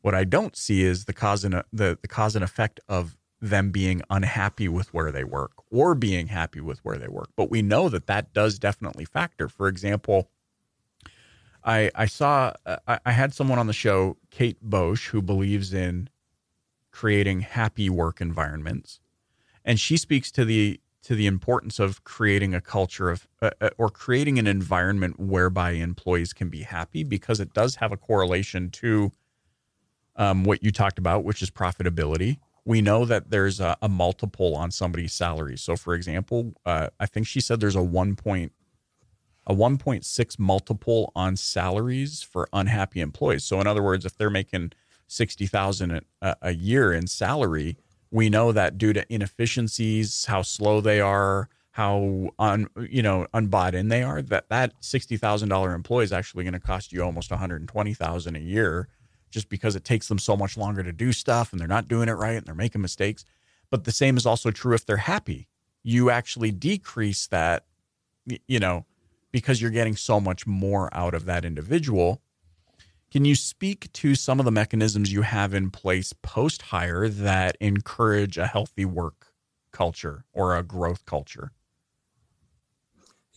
What 0.00 0.14
I 0.14 0.24
don't 0.24 0.56
see 0.56 0.82
is 0.82 1.04
the 1.04 1.12
cause 1.12 1.44
and 1.44 1.62
the, 1.72 1.98
the 2.00 2.08
cause 2.08 2.34
and 2.34 2.44
effect 2.44 2.80
of 2.88 3.16
them 3.40 3.70
being 3.70 4.00
unhappy 4.08 4.68
with 4.68 4.92
where 4.94 5.12
they 5.12 5.24
work 5.24 5.52
or 5.70 5.94
being 5.94 6.28
happy 6.28 6.60
with 6.60 6.78
where 6.84 6.96
they 6.96 7.08
work. 7.08 7.28
But 7.36 7.50
we 7.50 7.60
know 7.60 7.88
that 7.90 8.06
that 8.06 8.32
does 8.32 8.58
definitely 8.58 9.04
factor. 9.04 9.48
For 9.48 9.68
example, 9.68 10.30
I 11.64 11.90
I 11.94 12.06
saw 12.06 12.54
I, 12.86 12.98
I 13.04 13.12
had 13.12 13.34
someone 13.34 13.58
on 13.58 13.66
the 13.66 13.72
show, 13.72 14.16
Kate 14.38 14.58
Bosch, 14.62 15.08
who 15.08 15.20
believes 15.20 15.74
in 15.74 16.08
creating 16.92 17.40
happy 17.40 17.90
work 17.90 18.20
environments, 18.20 19.00
and 19.64 19.80
she 19.80 19.96
speaks 19.96 20.30
to 20.30 20.44
the 20.44 20.80
to 21.02 21.16
the 21.16 21.26
importance 21.26 21.80
of 21.80 22.04
creating 22.04 22.54
a 22.54 22.60
culture 22.60 23.10
of 23.10 23.26
uh, 23.42 23.50
uh, 23.60 23.70
or 23.78 23.88
creating 23.88 24.38
an 24.38 24.46
environment 24.46 25.18
whereby 25.18 25.72
employees 25.72 26.32
can 26.32 26.48
be 26.50 26.62
happy 26.62 27.02
because 27.02 27.40
it 27.40 27.52
does 27.52 27.76
have 27.76 27.90
a 27.90 27.96
correlation 27.96 28.70
to 28.70 29.10
um, 30.14 30.44
what 30.44 30.62
you 30.62 30.70
talked 30.70 31.00
about, 31.00 31.24
which 31.24 31.42
is 31.42 31.50
profitability. 31.50 32.38
We 32.64 32.80
know 32.80 33.04
that 33.06 33.30
there's 33.30 33.58
a, 33.58 33.76
a 33.82 33.88
multiple 33.88 34.54
on 34.54 34.70
somebody's 34.70 35.14
salary. 35.14 35.58
So, 35.58 35.74
for 35.74 35.94
example, 35.94 36.52
uh, 36.64 36.90
I 37.00 37.06
think 37.06 37.26
she 37.26 37.40
said 37.40 37.58
there's 37.58 37.74
a 37.74 37.82
one 37.82 38.14
point 38.14 38.52
a 39.48 39.54
1.6 39.54 40.38
multiple 40.38 41.10
on 41.16 41.34
salaries 41.34 42.22
for 42.22 42.48
unhappy 42.52 43.00
employees. 43.00 43.44
So 43.44 43.60
in 43.60 43.66
other 43.66 43.82
words, 43.82 44.04
if 44.04 44.16
they're 44.16 44.28
making 44.28 44.72
60,000 45.08 46.04
a, 46.20 46.50
year 46.52 46.92
in 46.92 47.06
salary, 47.06 47.78
we 48.10 48.28
know 48.28 48.52
that 48.52 48.76
due 48.76 48.92
to 48.92 49.10
inefficiencies, 49.12 50.26
how 50.26 50.42
slow 50.42 50.82
they 50.82 51.00
are, 51.00 51.48
how 51.72 52.30
un, 52.38 52.68
you 52.90 53.02
know 53.02 53.26
unbought 53.32 53.72
in 53.72 53.88
they 53.88 54.02
are, 54.02 54.20
that 54.20 54.48
that 54.50 54.78
$60,000 54.82 55.74
employee 55.74 56.04
is 56.04 56.12
actually 56.12 56.44
going 56.44 56.52
to 56.52 56.60
cost 56.60 56.92
you 56.92 57.02
almost 57.02 57.30
120,000 57.30 58.36
a 58.36 58.38
year 58.38 58.88
just 59.30 59.48
because 59.48 59.76
it 59.76 59.84
takes 59.84 60.08
them 60.08 60.18
so 60.18 60.36
much 60.36 60.56
longer 60.56 60.82
to 60.82 60.92
do 60.92 61.12
stuff 61.12 61.52
and 61.52 61.60
they're 61.60 61.68
not 61.68 61.88
doing 61.88 62.08
it 62.08 62.12
right 62.12 62.36
and 62.36 62.46
they're 62.46 62.54
making 62.54 62.82
mistakes. 62.82 63.24
But 63.70 63.84
the 63.84 63.92
same 63.92 64.16
is 64.16 64.26
also 64.26 64.50
true 64.50 64.74
if 64.74 64.84
they're 64.84 64.96
happy. 64.98 65.48
You 65.82 66.10
actually 66.10 66.50
decrease 66.50 67.26
that 67.28 67.64
you 68.46 68.58
know 68.58 68.84
because 69.30 69.60
you're 69.60 69.70
getting 69.70 69.96
so 69.96 70.20
much 70.20 70.46
more 70.46 70.88
out 70.92 71.14
of 71.14 71.24
that 71.26 71.44
individual. 71.44 72.22
Can 73.10 73.24
you 73.24 73.34
speak 73.34 73.90
to 73.94 74.14
some 74.14 74.38
of 74.38 74.44
the 74.44 74.50
mechanisms 74.50 75.12
you 75.12 75.22
have 75.22 75.54
in 75.54 75.70
place 75.70 76.12
post 76.12 76.62
hire 76.62 77.08
that 77.08 77.56
encourage 77.60 78.36
a 78.36 78.46
healthy 78.46 78.84
work 78.84 79.32
culture 79.72 80.24
or 80.32 80.56
a 80.56 80.62
growth 80.62 81.06
culture? 81.06 81.52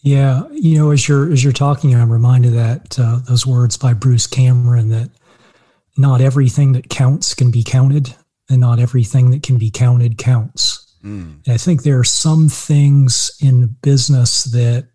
Yeah, 0.04 0.48
you 0.52 0.78
know, 0.78 0.92
as 0.92 1.08
you're 1.08 1.32
as 1.32 1.44
you're 1.44 1.54
talking, 1.54 1.94
I'm 1.96 2.12
reminded 2.12 2.54
that 2.54 3.00
uh, 3.00 3.20
those 3.20 3.46
words 3.46 3.78
by 3.78 3.94
Bruce 3.94 4.28
Cameron 4.28 4.90
that 4.90 5.12
not 5.98 6.22
everything 6.22 6.72
that 6.74 6.90
counts 6.90 7.36
can 7.36 7.52
be 7.52 7.64
counted, 7.64 8.16
and 8.50 8.60
not 8.60 8.80
everything 8.80 9.30
that 9.32 9.44
can 9.44 9.58
be 9.58 9.70
counted 9.70 10.18
counts. 10.18 10.96
Mm. 11.04 11.48
I 11.48 11.58
think 11.58 11.84
there 11.84 12.00
are 12.00 12.04
some 12.04 12.50
things 12.50 13.32
in 13.40 13.76
business 13.82 14.46
that 14.46 14.88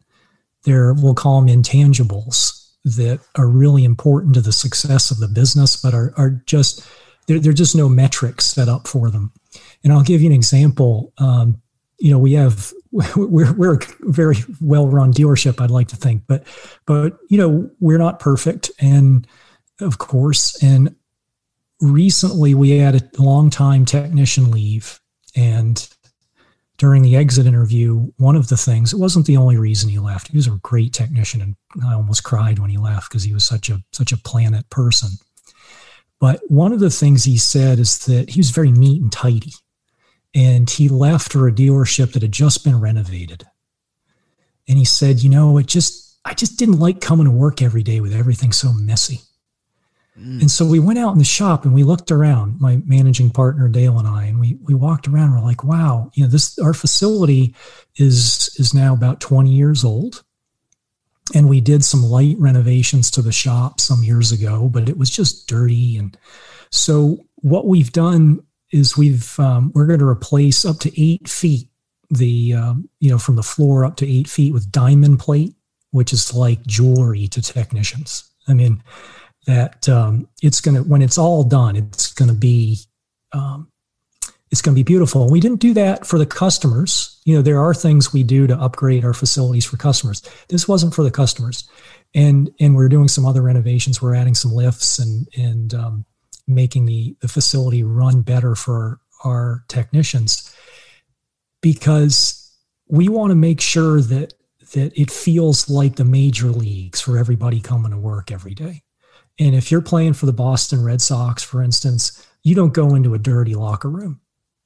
they're 0.67 0.93
we'll 0.93 1.15
call 1.15 1.41
them 1.41 1.63
intangibles 1.63 2.67
that 2.85 3.21
are 3.37 3.49
really 3.49 3.85
important 3.85 4.35
to 4.35 4.41
the 4.41 4.53
success 4.53 5.11
of 5.11 5.19
the 5.19 5.29
business, 5.29 5.77
but 5.77 5.95
are, 5.95 6.13
are 6.17 6.43
just 6.47 6.87
there, 7.27 7.39
are 7.39 7.55
just 7.55 7.75
no 7.75 7.89
metrics 7.89 8.45
set 8.45 8.69
up 8.69 8.87
for 8.87 9.11
them. 9.11 9.33
And 9.83 9.93
I'll 9.93 10.03
give 10.03 10.21
you 10.21 10.29
an 10.29 10.35
example. 10.35 11.13
Um, 11.19 11.63
you 11.99 12.11
know, 12.11 12.19
we 12.19 12.35
have 12.35 12.73
we're 13.17 13.53
we're 13.55 13.77
a 13.77 13.81
very 14.01 14.37
well 14.61 14.89
run 14.89 15.13
dealership, 15.13 15.61
I'd 15.61 15.71
like 15.71 15.89
to 15.89 15.97
think, 15.97 16.23
but 16.27 16.45
but 16.85 17.17
you 17.29 17.39
know, 17.39 17.71
we're 17.81 17.99
not 17.99 18.21
perfect, 18.21 18.71
and 18.81 19.27
of 19.81 19.99
course, 19.99 20.63
and 20.63 20.95
recently 21.81 22.55
we 22.55 22.71
had 22.71 22.95
a 22.95 23.23
long 23.23 23.51
time 23.51 23.85
technician 23.85 24.51
leave, 24.51 25.01
and 25.35 25.89
during 26.79 27.03
the 27.03 27.17
exit 27.17 27.47
interview, 27.47 28.11
one 28.19 28.37
of 28.37 28.49
the 28.49 28.57
things, 28.57 28.93
it 28.93 28.99
wasn't 28.99 29.27
the 29.27 29.37
only 29.37 29.57
reason 29.57 29.89
he 29.89 29.99
left. 29.99 30.29
He 30.29 30.37
was 30.37 30.47
a 30.47 30.59
great 30.63 30.93
technician 30.93 31.41
and 31.41 31.57
I 31.85 31.95
almost 31.95 32.25
cried 32.25 32.59
when 32.59 32.71
he 32.71 32.79
left 32.79 33.11
because 33.11 33.23
he 33.23 33.33
was 33.33 33.45
such 33.45 33.71
a 33.71 33.81
such 33.93 34.13
a 34.13 34.19
planet 34.19 34.69
person. 34.71 35.11
But 36.21 36.41
one 36.49 36.73
of 36.73 36.81
the 36.81 36.91
things 36.91 37.25
he 37.25 37.39
said 37.39 37.79
is 37.79 37.99
that 38.07 38.31
he 38.31 38.41
was 38.41 38.51
very 38.51 38.71
neat 38.71 39.03
and 39.03 39.13
tidy. 39.13 39.53
And 40.35 40.69
he 40.69 40.89
left 40.89 41.33
for 41.33 41.49
a 41.49 41.53
dealership 41.53 42.13
that 42.13 42.23
had 42.23 42.33
just 42.33 42.63
been 42.63 42.81
renovated. 42.81 43.45
And 44.69 44.77
he 44.77 44.85
said, 44.85 45.23
you 45.23 45.31
know, 45.31 45.57
it 45.59 45.67
just 45.67 46.19
I 46.25 46.35
just 46.35 46.59
didn't 46.59 46.81
like 46.81 47.01
coming 47.01 47.27
to 47.27 47.31
work 47.31 47.63
every 47.63 47.83
day 47.83 48.01
with 48.01 48.13
everything 48.13 48.53
so 48.53 48.73
messy. 48.73 49.21
Mm. 50.19 50.43
And 50.43 50.51
so 50.51 50.65
we 50.65 50.79
went 50.79 50.99
out 50.99 51.13
in 51.13 51.19
the 51.19 51.25
shop 51.25 51.65
and 51.65 51.75
we 51.75 51.85
looked 51.85 52.11
around, 52.11 52.61
my 52.61 52.81
managing 52.87 53.31
partner 53.31 53.69
Dale 53.69 53.99
and 53.99 54.09
I, 54.09 54.25
and 54.25 54.41
we 54.41 54.59
we 54.63 54.75
walked 54.75 55.09
around. 55.09 55.33
We're 55.33 55.43
like, 55.43 55.65
wow, 55.65 56.11
you 56.15 56.25
know, 56.25 56.31
this 56.31 56.59
our 56.59 56.75
facility 56.75 57.55
is 57.97 58.55
is 58.59 58.73
now 58.75 58.95
about 58.95 59.21
20 59.21 59.51
years 59.51 59.85
old. 59.85 60.23
And 61.35 61.49
we 61.49 61.61
did 61.61 61.85
some 61.85 62.05
light 62.05 62.37
renovations 62.39 63.11
to 63.13 63.23
the 63.23 63.33
shop 63.33 63.81
some 63.81 64.05
years 64.05 64.31
ago, 64.31 64.69
but 64.69 64.89
it 64.89 64.97
was 64.97 65.11
just 65.11 65.49
dirty. 65.49 65.97
And 65.97 66.17
so 66.71 67.19
what 67.37 67.67
we've 67.67 67.93
done 67.93 68.45
is 68.73 68.97
we've 68.97 69.39
um, 69.41 69.73
we're 69.75 69.87
going 69.87 69.99
to 69.99 70.09
replace 70.09 70.65
up 70.65 70.79
to 70.81 71.03
eight 71.03 71.29
feet 71.29 71.69
the 72.11 72.55
um, 72.55 72.89
you 73.01 73.11
know 73.11 73.19
from 73.19 73.37
the 73.37 73.43
floor 73.43 73.85
up 73.85 73.97
to 73.97 74.09
eight 74.09 74.29
feet 74.29 74.53
with 74.53 74.71
diamond 74.71 75.19
plate, 75.19 75.55
which 75.91 76.13
is 76.13 76.33
like 76.33 76.65
jewelry 76.67 77.27
to 77.29 77.43
technicians. 77.43 78.31
I 78.49 78.55
mean, 78.55 78.83
that 79.47 79.89
um, 79.89 80.29
it's 80.43 80.61
going 80.61 80.77
to 80.77 80.83
when 80.83 81.03
it's 81.03 81.19
all 81.19 81.45
done 81.45 81.77
it's 81.77 82.13
going 82.13 82.29
to 82.29 82.35
be 82.35 82.79
um, 83.33 83.69
it's 84.51 84.63
going 84.63 84.75
to 84.75 84.79
be 84.79 84.85
beautiful. 84.85 85.29
We 85.29 85.41
didn't 85.41 85.61
do 85.61 85.75
that 85.75 86.07
for 86.07 86.19
the 86.19 86.27
customers. 86.27 87.21
You 87.25 87.37
know 87.37 87.43
there 87.43 87.61
are 87.61 87.75
things 87.75 88.13
we 88.13 88.23
do 88.23 88.47
to 88.47 88.57
upgrade 88.57 89.05
our 89.05 89.15
facilities 89.15 89.65
for 89.65 89.77
customers. 89.77 90.23
This 90.49 90.69
wasn't 90.69 90.95
for 90.95 91.03
the 91.03 91.11
customers. 91.11 91.69
And 92.15 92.51
and 92.61 92.77
we're 92.77 92.89
doing 92.89 93.09
some 93.09 93.27
other 93.27 93.43
renovations. 93.43 94.01
We're 94.01 94.15
adding 94.15 94.35
some 94.35 94.53
lifts 94.53 94.99
and 94.99 95.29
and 95.37 95.75
um, 95.75 96.05
making 96.47 96.87
the 96.87 97.17
the 97.21 97.29
facility 97.29 97.83
run 97.83 98.23
better 98.23 98.55
for 98.55 99.01
our 99.25 99.65
technicians 99.69 100.55
because 101.61 102.57
we 102.89 103.09
want 103.09 103.33
to 103.33 103.35
make 103.35 103.61
sure 103.61 104.01
that 104.01 104.35
that 104.73 104.99
it 104.99 105.11
feels 105.11 105.69
like 105.69 105.97
the 105.97 106.05
major 106.05 106.49
leagues 106.49 107.01
for 107.01 107.19
everybody 107.19 107.61
coming 107.61 107.91
to 107.91 107.99
work 107.99 108.31
every 108.31 108.55
day 108.55 108.83
and 109.39 109.55
if 109.55 109.71
you're 109.71 109.83
playing 109.83 110.15
for 110.15 110.27
the 110.27 110.33
Boston 110.33 110.83
Red 110.83 111.01
Sox, 111.01 111.43
for 111.43 111.63
instance, 111.63 112.27
you 112.43 112.55
don't 112.55 112.73
go 112.73 112.95
into 112.95 113.15
a 113.15 113.19
dirty 113.19 113.55
locker 113.55 113.91
room. 113.91 114.21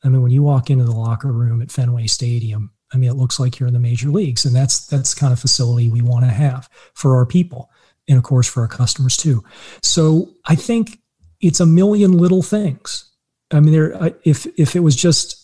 I 0.04 0.08
mean, 0.08 0.22
when 0.22 0.32
you 0.32 0.42
walk 0.42 0.70
into 0.70 0.84
the 0.84 0.92
locker 0.92 1.32
room 1.32 1.60
at 1.60 1.70
Fenway 1.70 2.06
Stadium, 2.06 2.72
I 2.92 2.96
mean, 2.96 3.10
it 3.10 3.16
looks 3.16 3.38
like 3.38 3.58
you're 3.58 3.68
in 3.68 3.74
the 3.74 3.80
major 3.80 4.08
leagues, 4.08 4.44
and 4.44 4.54
that's 4.54 4.86
that's 4.86 5.14
kind 5.14 5.32
of 5.32 5.38
facility 5.38 5.88
we 5.88 6.02
want 6.02 6.24
to 6.24 6.30
have 6.30 6.68
for 6.94 7.16
our 7.16 7.26
people, 7.26 7.70
and 8.08 8.18
of 8.18 8.24
course 8.24 8.48
for 8.48 8.62
our 8.62 8.68
customers 8.68 9.16
too. 9.16 9.44
So 9.82 10.34
I 10.46 10.54
think 10.54 10.98
it's 11.40 11.60
a 11.60 11.66
million 11.66 12.18
little 12.18 12.42
things. 12.42 13.10
I 13.50 13.60
mean, 13.60 13.72
there 13.72 14.12
if 14.24 14.46
if 14.58 14.74
it 14.74 14.80
was 14.80 14.96
just 14.96 15.39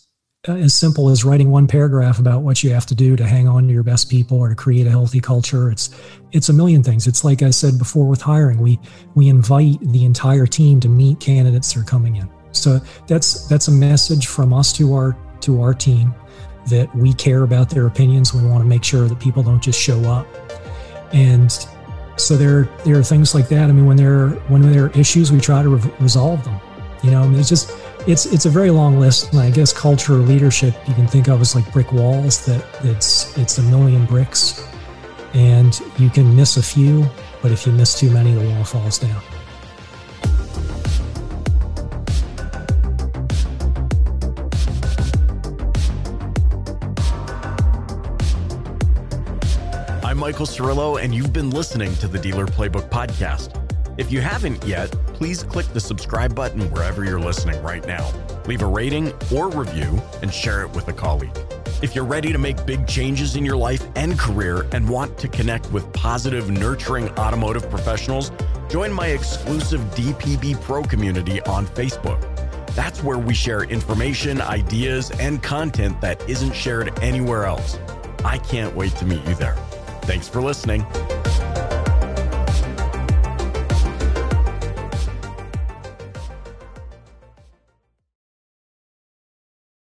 as 0.49 0.75
simple 0.75 1.09
as 1.09 1.25
writing 1.25 1.51
one 1.51 1.67
paragraph 1.67 2.19
about 2.19 2.43
what 2.43 2.63
you 2.63 2.71
have 2.71 2.87
to 2.87 2.95
do 2.95 3.17
to 3.17 3.27
hang 3.27 3.49
on 3.49 3.67
to 3.67 3.73
your 3.73 3.83
best 3.83 4.09
people 4.09 4.39
or 4.39 4.49
to 4.49 4.55
create 4.55 4.87
a 4.87 4.91
healthy 4.91 5.21
culture. 5.21 5.71
It's 5.71 5.91
it's 6.33 6.49
a 6.49 6.53
million 6.53 6.83
things. 6.83 7.07
It's 7.07 7.25
like 7.25 7.43
i 7.43 7.51
said 7.51 7.79
before 7.79 8.07
with 8.07 8.21
hiring 8.21 8.59
we 8.59 8.79
we 9.15 9.29
invite 9.29 9.81
the 9.81 10.05
entire 10.05 10.47
team 10.47 10.81
to 10.81 10.89
meet 10.89 11.21
candidates 11.21 11.73
that 11.73 11.81
are 11.81 11.85
coming 11.85 12.17
in. 12.17 12.29
So 12.53 12.81
that's 13.07 13.47
that's 13.49 13.69
a 13.69 13.73
message 13.73 14.27
from 14.27 14.53
us 14.53 14.73
to 14.75 14.95
our 14.95 15.17
to 15.41 15.63
our 15.63 15.75
team 15.75 16.15
that 16.69 16.95
we 16.95 17.13
care 17.13 17.43
about 17.43 17.71
their 17.71 17.87
opinions. 17.87 18.35
We 18.35 18.43
want 18.43 18.63
to 18.63 18.69
make 18.69 18.85
sure 18.85 19.09
that 19.09 19.21
people 19.21 19.43
don't 19.43 19.63
just 19.63 19.81
show 19.81 20.01
up. 20.05 20.27
And 21.13 21.51
so 22.17 22.37
there 22.37 22.65
there 22.85 22.99
are 22.99 23.05
things 23.05 23.35
like 23.35 23.49
that. 23.49 23.69
I 23.69 23.73
mean 23.73 23.87
when 23.87 23.97
there 23.97 24.31
when 24.49 24.63
there 24.63 24.87
are 24.87 24.91
issues 24.91 25.33
we 25.33 25.41
try 25.41 25.63
to 25.63 25.69
re- 25.69 25.93
resolve 26.01 26.45
them. 26.45 26.61
You 27.03 27.11
know, 27.11 27.23
I 27.23 27.27
mean, 27.29 27.39
it's 27.39 27.49
just 27.49 27.71
it's 28.07 28.25
it's 28.27 28.47
a 28.47 28.51
very 28.51 28.71
long 28.71 28.99
list. 28.99 29.33
And 29.33 29.41
I 29.41 29.51
guess 29.51 29.73
culture 29.73 30.15
leadership 30.15 30.75
you 30.87 30.95
can 30.95 31.07
think 31.07 31.29
of 31.29 31.41
as 31.41 31.55
like 31.55 31.71
brick 31.73 31.93
walls. 31.93 32.45
That 32.47 32.65
it's 32.85 33.37
it's 33.37 33.59
a 33.59 33.63
million 33.63 34.07
bricks, 34.07 34.67
and 35.35 35.79
you 35.99 36.09
can 36.11 36.35
miss 36.35 36.57
a 36.57 36.63
few, 36.63 37.07
but 37.43 37.51
if 37.51 37.67
you 37.67 37.73
miss 37.73 37.99
too 37.99 38.11
many, 38.11 38.33
the 38.33 38.49
wall 38.49 38.65
falls 38.65 38.99
down. 38.99 39.21
I'm 50.05 50.19
Michael 50.19 50.47
Cirillo, 50.47 51.03
and 51.03 51.13
you've 51.15 51.33
been 51.33 51.51
listening 51.51 51.95
to 51.97 52.09
the 52.09 52.19
Dealer 52.19 52.47
Playbook 52.47 52.89
Podcast. 52.89 53.66
If 53.99 54.13
you 54.13 54.21
haven't 54.21 54.63
yet, 54.65 54.91
please 55.15 55.43
click 55.43 55.67
the 55.73 55.81
subscribe 55.81 56.35
button 56.35 56.71
wherever 56.71 57.03
you're 57.03 57.21
listening 57.21 57.63
right 57.63 57.85
now. 57.87 58.13
Leave 58.45 58.61
a 58.61 58.67
rating 58.67 59.11
or 59.35 59.49
review 59.49 60.03
and 60.21 60.33
share 60.33 60.63
it 60.63 60.71
with 60.73 60.89
a 60.89 60.93
colleague. 60.93 61.37
If 61.81 61.95
you're 61.95 62.05
ready 62.05 62.31
to 62.31 62.39
make 62.39 62.67
big 62.67 62.87
changes 62.87 63.37
in 63.37 63.45
your 63.45 63.57
life 63.57 63.87
and 63.97 64.19
career 64.19 64.67
and 64.73 64.87
want 64.87 65.17
to 65.19 65.29
connect 65.29 65.73
with 65.73 65.91
positive, 65.95 66.51
nurturing 66.51 67.09
automotive 67.19 67.71
professionals, 67.71 68.33
join 68.69 68.93
my 68.93 69.09
exclusive 69.09 69.81
DPB 69.95 70.61
Pro 70.61 70.83
community 70.83 71.41
on 71.43 71.67
Facebook. 71.67 72.21
That's 72.75 73.03
where 73.03 73.19
we 73.19 73.33
share 73.33 73.63
information, 73.63 74.43
ideas, 74.43 75.11
and 75.13 75.43
content 75.43 76.03
that 76.03 76.21
isn't 76.29 76.55
shared 76.55 76.99
anywhere 77.01 77.47
else. 77.47 77.79
I 78.27 78.37
can't 78.37 78.77
wait 78.77 78.95
to 78.97 79.07
meet 79.07 79.27
you 79.27 79.35
there. 79.37 79.57
Thanks 80.03 80.29
for 80.29 80.43
listening. 80.43 80.85